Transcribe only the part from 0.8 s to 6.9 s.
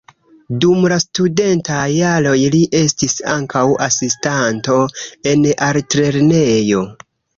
la studentaj jaroj li estis ankaŭ asistanto en la altlernejo.